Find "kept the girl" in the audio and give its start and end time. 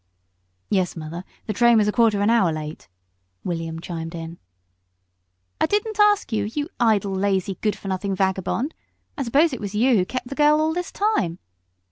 10.05-10.59